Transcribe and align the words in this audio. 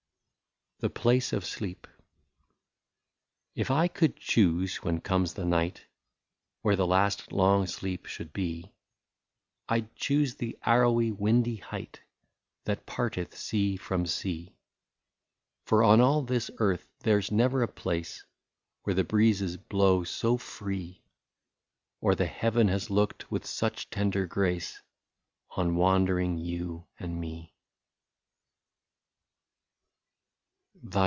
129 0.83 0.93
THE 0.93 0.99
PLACE 1.03 1.33
OF 1.33 1.45
SLEEP. 1.45 1.87
If 3.53 3.69
I 3.69 3.87
could 3.87 4.15
choose, 4.17 4.77
when 4.77 4.99
comes 4.99 5.35
the 5.35 5.45
night, 5.45 5.85
Where 6.63 6.75
the 6.75 6.87
last 6.87 7.31
long 7.31 7.67
sleep 7.67 8.07
should 8.07 8.33
be, 8.33 8.73
I 9.69 9.81
'd 9.81 9.95
choose 9.95 10.33
the 10.33 10.57
arrowy 10.65 11.11
windy 11.11 11.57
height, 11.57 12.01
That 12.63 12.87
parteth 12.87 13.37
sea 13.37 13.77
from 13.77 14.07
sea. 14.07 14.55
For 15.67 15.83
on 15.83 16.01
all 16.01 16.23
this 16.23 16.49
earth 16.57 16.87
there 17.01 17.21
's 17.21 17.29
never 17.29 17.61
a 17.61 17.67
place, 17.67 18.25
Where 18.81 18.95
the 18.95 19.03
breezes 19.03 19.57
blow 19.57 20.03
so 20.03 20.35
free, 20.37 21.03
Or 21.99 22.15
the 22.15 22.25
heaven 22.25 22.69
has 22.69 22.89
looked 22.89 23.29
with 23.29 23.45
such 23.45 23.91
tender 23.91 24.25
grace 24.25 24.81
On 25.51 25.75
wandering 25.75 26.39
you 26.39 26.87
and 26.97 27.21
me. 27.21 27.49